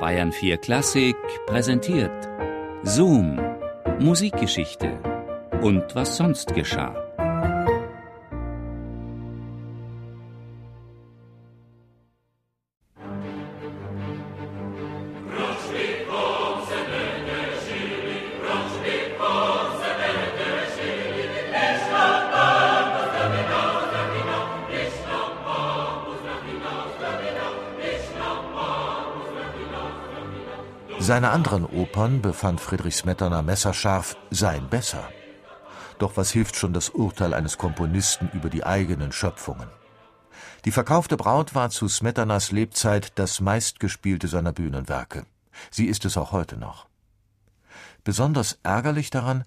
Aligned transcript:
Bayern 0.00 0.30
4 0.30 0.58
Klassik 0.58 1.16
präsentiert. 1.46 2.28
Zoom, 2.84 3.40
Musikgeschichte. 3.98 4.96
Und 5.60 5.96
was 5.96 6.16
sonst 6.16 6.54
geschah. 6.54 7.07
Seine 31.08 31.30
anderen 31.30 31.64
Opern, 31.64 32.20
befand 32.20 32.60
Friedrich 32.60 32.94
Smetana 32.94 33.40
messerscharf, 33.40 34.18
seien 34.30 34.68
besser. 34.68 35.08
Doch 35.98 36.18
was 36.18 36.30
hilft 36.30 36.56
schon 36.56 36.74
das 36.74 36.90
Urteil 36.90 37.32
eines 37.32 37.56
Komponisten 37.56 38.28
über 38.34 38.50
die 38.50 38.62
eigenen 38.62 39.10
Schöpfungen? 39.10 39.70
Die 40.66 40.70
verkaufte 40.70 41.16
Braut 41.16 41.54
war 41.54 41.70
zu 41.70 41.88
Smetanas 41.88 42.52
Lebzeit 42.52 43.18
das 43.18 43.40
meistgespielte 43.40 44.28
seiner 44.28 44.52
Bühnenwerke. 44.52 45.24
Sie 45.70 45.86
ist 45.86 46.04
es 46.04 46.18
auch 46.18 46.32
heute 46.32 46.58
noch. 46.58 46.88
Besonders 48.04 48.58
ärgerlich 48.62 49.08
daran, 49.08 49.44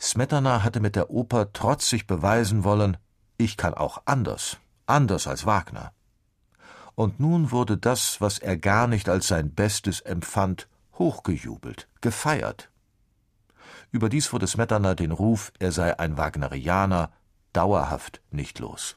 Smetana 0.00 0.64
hatte 0.64 0.80
mit 0.80 0.96
der 0.96 1.10
Oper 1.10 1.52
trotzig 1.52 2.08
beweisen 2.08 2.64
wollen, 2.64 2.96
ich 3.36 3.56
kann 3.56 3.74
auch 3.74 4.02
anders, 4.04 4.56
anders 4.86 5.28
als 5.28 5.46
Wagner. 5.46 5.92
Und 6.96 7.20
nun 7.20 7.52
wurde 7.52 7.78
das, 7.78 8.20
was 8.20 8.40
er 8.40 8.56
gar 8.56 8.88
nicht 8.88 9.08
als 9.08 9.28
sein 9.28 9.54
Bestes 9.54 10.00
empfand, 10.00 10.66
hochgejubelt, 10.98 11.88
gefeiert. 12.00 12.70
Überdies 13.90 14.32
wurde 14.32 14.46
Smetana 14.46 14.94
den 14.94 15.12
Ruf, 15.12 15.52
er 15.58 15.72
sei 15.72 15.98
ein 15.98 16.16
Wagnerianer, 16.16 17.12
dauerhaft 17.52 18.20
nicht 18.30 18.58
los. 18.58 18.96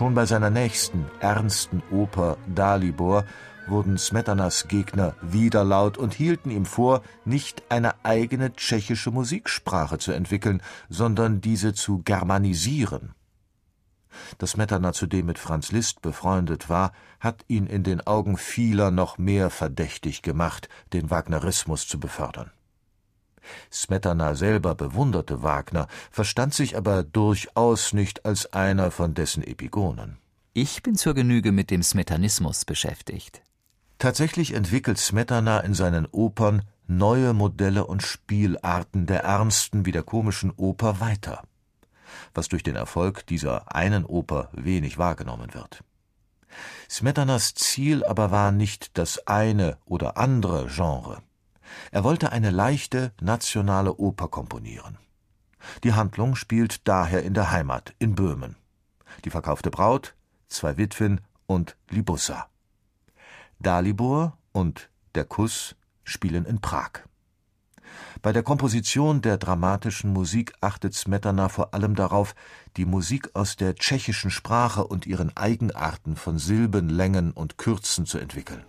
Schon 0.00 0.14
bei 0.14 0.24
seiner 0.24 0.48
nächsten, 0.48 1.04
ernsten 1.20 1.82
Oper 1.90 2.38
Dalibor 2.46 3.26
wurden 3.66 3.98
Smetanas 3.98 4.66
Gegner 4.66 5.14
wieder 5.20 5.62
laut 5.62 5.98
und 5.98 6.14
hielten 6.14 6.50
ihm 6.50 6.64
vor, 6.64 7.02
nicht 7.26 7.64
eine 7.68 8.02
eigene 8.02 8.54
tschechische 8.54 9.10
Musiksprache 9.10 9.98
zu 9.98 10.12
entwickeln, 10.12 10.62
sondern 10.88 11.42
diese 11.42 11.74
zu 11.74 12.00
germanisieren. 12.02 13.14
Dass 14.38 14.52
Smetana 14.52 14.94
zudem 14.94 15.26
mit 15.26 15.38
Franz 15.38 15.70
Liszt 15.70 16.00
befreundet 16.00 16.70
war, 16.70 16.92
hat 17.20 17.44
ihn 17.48 17.66
in 17.66 17.82
den 17.82 18.00
Augen 18.06 18.38
vieler 18.38 18.90
noch 18.90 19.18
mehr 19.18 19.50
verdächtig 19.50 20.22
gemacht, 20.22 20.70
den 20.94 21.10
Wagnerismus 21.10 21.86
zu 21.86 22.00
befördern. 22.00 22.50
Smetana 23.72 24.34
selber 24.34 24.74
bewunderte 24.74 25.42
Wagner, 25.42 25.86
verstand 26.10 26.54
sich 26.54 26.76
aber 26.76 27.02
durchaus 27.02 27.92
nicht 27.92 28.24
als 28.24 28.52
einer 28.52 28.90
von 28.90 29.14
dessen 29.14 29.42
Epigonen. 29.42 30.18
Ich 30.52 30.82
bin 30.82 30.96
zur 30.96 31.14
Genüge 31.14 31.52
mit 31.52 31.70
dem 31.70 31.82
Smetanismus 31.82 32.64
beschäftigt. 32.64 33.42
Tatsächlich 33.98 34.54
entwickelt 34.54 34.98
Smetana 34.98 35.60
in 35.60 35.74
seinen 35.74 36.06
Opern 36.06 36.62
neue 36.86 37.34
Modelle 37.34 37.86
und 37.86 38.02
Spielarten 38.02 39.06
der 39.06 39.22
ernsten 39.22 39.86
wie 39.86 39.92
der 39.92 40.02
komischen 40.02 40.50
Oper 40.50 41.00
weiter, 41.00 41.44
was 42.34 42.48
durch 42.48 42.62
den 42.62 42.76
Erfolg 42.76 43.26
dieser 43.26 43.74
einen 43.74 44.04
Oper 44.04 44.48
wenig 44.52 44.98
wahrgenommen 44.98 45.54
wird. 45.54 45.84
Smetanas 46.88 47.54
Ziel 47.54 48.04
aber 48.04 48.30
war 48.32 48.50
nicht 48.50 48.98
das 48.98 49.26
eine 49.26 49.78
oder 49.84 50.16
andere 50.16 50.66
Genre. 50.66 51.22
Er 51.90 52.04
wollte 52.04 52.32
eine 52.32 52.50
leichte 52.50 53.12
nationale 53.20 53.94
Oper 53.94 54.28
komponieren. 54.28 54.98
Die 55.84 55.92
Handlung 55.92 56.36
spielt 56.36 56.86
daher 56.88 57.22
in 57.22 57.34
der 57.34 57.50
Heimat, 57.50 57.94
in 57.98 58.14
Böhmen. 58.14 58.56
Die 59.24 59.30
verkaufte 59.30 59.70
Braut, 59.70 60.14
zwei 60.48 60.76
Witwen 60.76 61.20
und 61.46 61.76
Libussa. 61.90 62.46
Dalibor 63.58 64.38
und 64.52 64.88
Der 65.14 65.24
Kuss 65.24 65.76
spielen 66.04 66.44
in 66.44 66.60
Prag. 66.60 67.04
Bei 68.22 68.32
der 68.32 68.42
Komposition 68.42 69.22
der 69.22 69.38
dramatischen 69.38 70.12
Musik 70.12 70.52
achtet 70.60 70.94
Smetana 70.94 71.48
vor 71.48 71.74
allem 71.74 71.94
darauf, 71.94 72.34
die 72.76 72.84
Musik 72.84 73.30
aus 73.34 73.56
der 73.56 73.74
tschechischen 73.74 74.30
Sprache 74.30 74.86
und 74.86 75.06
ihren 75.06 75.36
Eigenarten 75.36 76.16
von 76.16 76.38
Silben, 76.38 76.88
Längen 76.88 77.32
und 77.32 77.58
Kürzen 77.58 78.06
zu 78.06 78.18
entwickeln. 78.18 78.64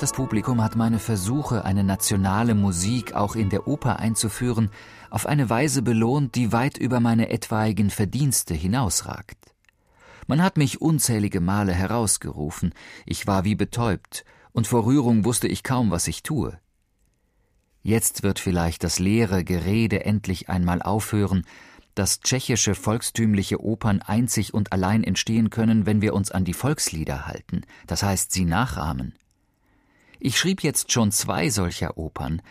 Das 0.00 0.12
Publikum 0.14 0.62
hat 0.62 0.76
meine 0.76 0.98
Versuche, 0.98 1.66
eine 1.66 1.84
nationale 1.84 2.54
Musik 2.54 3.12
auch 3.12 3.36
in 3.36 3.50
der 3.50 3.68
Oper 3.68 3.98
einzuführen, 3.98 4.70
auf 5.10 5.26
eine 5.26 5.50
Weise 5.50 5.82
belohnt, 5.82 6.36
die 6.36 6.52
weit 6.52 6.78
über 6.78 7.00
meine 7.00 7.28
etwaigen 7.28 7.90
Verdienste 7.90 8.54
hinausragt. 8.54 9.36
Man 10.26 10.42
hat 10.42 10.56
mich 10.56 10.80
unzählige 10.80 11.42
Male 11.42 11.74
herausgerufen, 11.74 12.72
ich 13.04 13.26
war 13.26 13.44
wie 13.44 13.54
betäubt, 13.54 14.24
und 14.52 14.66
vor 14.66 14.86
Rührung 14.86 15.26
wusste 15.26 15.48
ich 15.48 15.62
kaum, 15.62 15.90
was 15.90 16.08
ich 16.08 16.22
tue. 16.22 16.58
Jetzt 17.82 18.22
wird 18.22 18.38
vielleicht 18.38 18.84
das 18.84 18.98
leere 18.98 19.44
Gerede 19.44 20.06
endlich 20.06 20.48
einmal 20.48 20.80
aufhören, 20.80 21.44
dass 21.94 22.20
tschechische 22.20 22.74
volkstümliche 22.74 23.62
Opern 23.62 24.00
einzig 24.00 24.54
und 24.54 24.72
allein 24.72 25.04
entstehen 25.04 25.50
können, 25.50 25.84
wenn 25.84 26.00
wir 26.00 26.14
uns 26.14 26.30
an 26.30 26.46
die 26.46 26.54
Volkslieder 26.54 27.26
halten, 27.26 27.66
das 27.86 28.02
heißt 28.02 28.32
sie 28.32 28.46
nachahmen. 28.46 29.12
Ich 30.22 30.38
schrieb 30.38 30.62
jetzt 30.62 30.92
schon 30.92 31.12
zwei 31.12 31.48
solcher 31.48 31.96
Opern, 31.96 32.42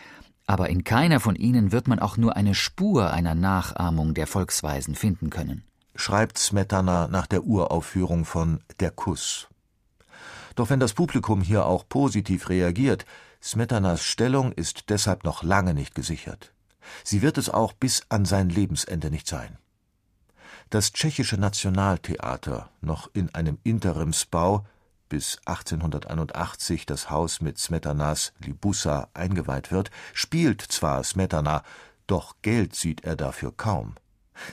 aber 0.47 0.69
in 0.69 0.83
keiner 0.83 1.19
von 1.19 1.35
ihnen 1.35 1.71
wird 1.71 1.87
man 1.87 1.99
auch 1.99 2.17
nur 2.17 2.35
eine 2.35 2.55
Spur 2.55 3.11
einer 3.11 3.35
Nachahmung 3.35 4.15
der 4.15 4.25
Volksweisen 4.25 4.95
finden 4.95 5.29
können. 5.29 5.63
Schreibt 5.93 6.39
Smetana 6.39 7.07
nach 7.07 7.27
der 7.27 7.43
Uraufführung 7.43 8.25
von 8.25 8.61
Der 8.79 8.89
Kuss. 8.89 9.49
Doch 10.55 10.71
wenn 10.71 10.79
das 10.79 10.93
Publikum 10.93 11.41
hier 11.41 11.67
auch 11.67 11.87
positiv 11.87 12.49
reagiert, 12.49 13.05
Smetanas 13.39 14.03
Stellung 14.03 14.51
ist 14.51 14.89
deshalb 14.89 15.23
noch 15.23 15.43
lange 15.43 15.75
nicht 15.75 15.93
gesichert. 15.93 16.51
Sie 17.03 17.21
wird 17.21 17.37
es 17.37 17.49
auch 17.49 17.73
bis 17.73 18.01
an 18.09 18.25
sein 18.25 18.49
Lebensende 18.49 19.11
nicht 19.11 19.27
sein. 19.27 19.59
Das 20.71 20.91
tschechische 20.91 21.37
Nationaltheater, 21.37 22.71
noch 22.81 23.11
in 23.13 23.33
einem 23.35 23.59
Interimsbau, 23.63 24.65
bis 25.09 25.39
1881 25.45 26.85
das 26.85 27.09
Haus 27.09 27.41
mit 27.41 27.57
Smetanas 27.57 28.33
Libussa 28.39 29.09
eingeweiht 29.13 29.71
wird, 29.71 29.91
spielt 30.13 30.61
zwar 30.61 31.03
Smetana, 31.03 31.63
doch 32.07 32.35
Geld 32.41 32.75
sieht 32.75 33.03
er 33.03 33.15
dafür 33.15 33.51
kaum. 33.55 33.95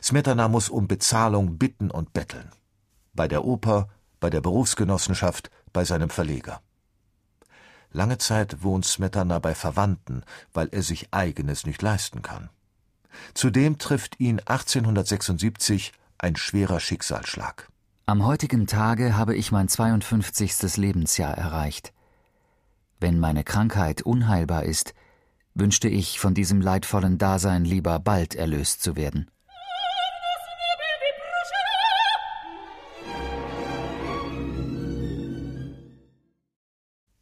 Smetana 0.03 0.49
muss 0.49 0.69
um 0.69 0.89
Bezahlung 0.89 1.59
bitten 1.59 1.91
und 1.91 2.13
betteln. 2.13 2.51
Bei 3.15 3.29
der 3.29 3.45
Oper, 3.45 3.89
bei 4.21 4.31
der 4.31 4.41
Berufsgenossenschaft, 4.41 5.51
bei 5.73 5.85
seinem 5.85 6.11
Verleger. 6.11 6.61
Lange 7.93 8.19
Zeit 8.19 8.63
wohnt 8.63 8.85
Smetana 8.85 9.39
bei 9.39 9.55
Verwandten, 9.55 10.23
weil 10.53 10.69
er 10.73 10.83
sich 10.83 11.15
eigenes 11.15 11.65
nicht 11.65 11.81
leisten 11.83 12.23
kann. 12.23 12.51
Zudem 13.35 13.79
trifft 13.79 14.21
ihn 14.21 14.41
1876 14.41 15.93
ein 16.19 16.37
schwerer 16.37 16.81
Schicksalsschlag. 16.81 17.71
Am 18.09 18.25
heutigen 18.25 18.69
Tage 18.69 19.17
habe 19.17 19.35
ich 19.35 19.51
mein 19.51 19.67
52. 19.67 20.77
Lebensjahr 20.77 21.37
erreicht. 21.37 21.93
Wenn 23.01 23.19
meine 23.19 23.43
Krankheit 23.43 24.03
unheilbar 24.03 24.63
ist, 24.63 24.95
wünschte 25.55 25.89
ich 25.89 26.21
von 26.21 26.33
diesem 26.33 26.61
leidvollen 26.61 27.19
Dasein 27.19 27.65
lieber 27.65 27.99
bald 27.99 28.37
erlöst 28.37 28.81
zu 28.81 28.95
werden. 28.95 29.29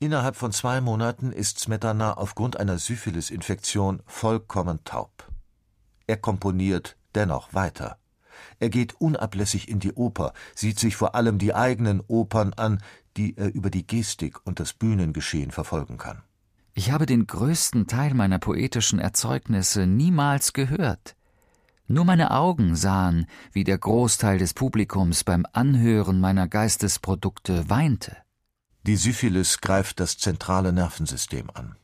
Innerhalb 0.01 0.37
von 0.37 0.53
zwei 0.53 0.83
Monaten 0.83 1.33
ist 1.33 1.61
Smetana 1.61 2.19
aufgrund 2.19 2.59
einer 2.59 2.77
Syphilis-Infektion 2.77 4.03
vollkommen 4.05 4.85
taub. 4.85 5.33
Er 6.07 6.19
komponiert 6.19 6.99
dennoch 7.15 7.55
weiter. 7.55 7.97
Er 8.59 8.69
geht 8.69 9.01
unablässig 9.01 9.69
in 9.69 9.81
die 9.81 9.93
Oper, 9.93 10.33
sieht 10.55 10.79
sich 10.79 10.97
vor 10.97 11.15
allem 11.15 11.39
die 11.39 11.55
eigenen 11.55 12.01
Opern 12.07 12.53
an, 12.55 12.81
die 13.17 13.37
er 13.37 13.55
über 13.55 13.71
die 13.71 13.87
Gestik 13.87 14.45
und 14.47 14.61
das 14.61 14.73
Bühnengeschehen 14.73 15.51
verfolgen 15.51 15.99
kann. 15.99 16.23
Ich 16.75 16.91
habe 16.91 17.07
den 17.07 17.27
größten 17.27 17.87
Teil 17.87 18.15
meiner 18.15 18.39
poetischen 18.39 18.99
Erzeugnisse 18.99 19.87
niemals 19.87 20.53
gehört. 20.53 21.15
Nur 21.87 22.05
meine 22.05 22.31
Augen 22.31 22.77
sahen, 22.77 23.27
wie 23.53 23.63
der 23.63 23.79
Großteil 23.79 24.39
des 24.39 24.55
Publikums 24.55 25.23
beim 25.23 25.47
Anhören 25.53 26.19
meiner 26.19 26.49
Geistesprodukte 26.49 27.69
weinte. 27.69 28.17
Die 28.87 28.97
Syphilis 28.97 29.61
greift 29.61 30.01
das 30.01 30.19
zentrale 30.19 30.73
Nervensystem 30.73 31.51
an. 31.53 31.77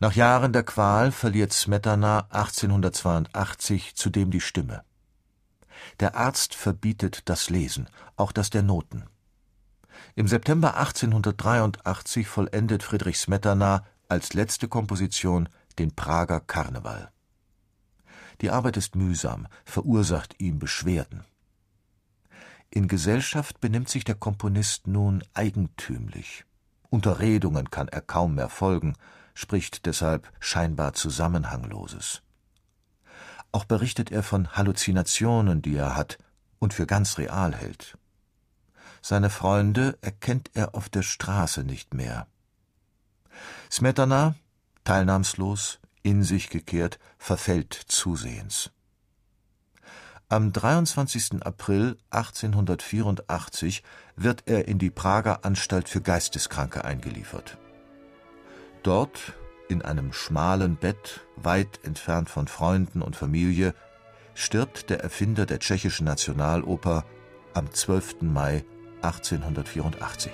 Nach 0.00 0.14
Jahren 0.14 0.52
der 0.52 0.62
Qual 0.62 1.12
verliert 1.12 1.52
Smetana 1.52 2.26
1882 2.30 3.94
zudem 3.94 4.30
die 4.30 4.40
Stimme. 4.40 4.82
Der 6.00 6.16
Arzt 6.16 6.54
verbietet 6.54 7.28
das 7.28 7.50
Lesen, 7.50 7.88
auch 8.16 8.32
das 8.32 8.50
der 8.50 8.62
Noten. 8.62 9.04
Im 10.14 10.28
September 10.28 10.76
1883 10.76 12.26
vollendet 12.26 12.82
Friedrich 12.82 13.18
Smetana 13.18 13.84
als 14.08 14.34
letzte 14.34 14.68
Komposition 14.68 15.48
den 15.78 15.94
Prager 15.94 16.40
Karneval. 16.40 17.10
Die 18.40 18.50
Arbeit 18.50 18.76
ist 18.76 18.96
mühsam, 18.96 19.46
verursacht 19.64 20.40
ihm 20.40 20.58
Beschwerden. 20.58 21.24
In 22.70 22.88
Gesellschaft 22.88 23.60
benimmt 23.60 23.88
sich 23.88 24.04
der 24.04 24.16
Komponist 24.16 24.86
nun 24.86 25.24
eigentümlich. 25.32 26.44
Unterredungen 26.90 27.70
kann 27.70 27.88
er 27.88 28.02
kaum 28.02 28.34
mehr 28.34 28.48
folgen, 28.48 28.94
spricht 29.34 29.86
deshalb 29.86 30.30
scheinbar 30.40 30.92
Zusammenhangloses. 30.92 32.22
Auch 33.56 33.64
berichtet 33.64 34.12
er 34.12 34.22
von 34.22 34.54
Halluzinationen, 34.54 35.62
die 35.62 35.76
er 35.76 35.96
hat 35.96 36.18
und 36.58 36.74
für 36.74 36.86
ganz 36.86 37.16
real 37.16 37.54
hält. 37.54 37.96
Seine 39.00 39.30
Freunde 39.30 39.96
erkennt 40.02 40.50
er 40.52 40.74
auf 40.74 40.90
der 40.90 41.00
Straße 41.00 41.64
nicht 41.64 41.94
mehr. 41.94 42.26
Smetana, 43.72 44.34
teilnahmslos, 44.84 45.78
in 46.02 46.22
sich 46.22 46.50
gekehrt, 46.50 46.98
verfällt 47.16 47.72
zusehends. 47.72 48.72
Am 50.28 50.52
23. 50.52 51.42
April 51.42 51.96
1884 52.10 53.82
wird 54.16 54.42
er 54.44 54.68
in 54.68 54.78
die 54.78 54.90
Prager 54.90 55.46
Anstalt 55.46 55.88
für 55.88 56.02
Geisteskranke 56.02 56.84
eingeliefert. 56.84 57.56
Dort, 58.82 59.32
in 59.68 59.82
einem 59.82 60.12
schmalen 60.12 60.76
Bett, 60.76 61.26
weit 61.36 61.80
entfernt 61.82 62.30
von 62.30 62.48
Freunden 62.48 63.02
und 63.02 63.16
Familie, 63.16 63.74
stirbt 64.34 64.90
der 64.90 65.00
Erfinder 65.00 65.46
der 65.46 65.58
tschechischen 65.58 66.06
Nationaloper 66.06 67.04
am 67.54 67.72
12. 67.72 68.22
Mai 68.22 68.64
1884. 69.02 70.32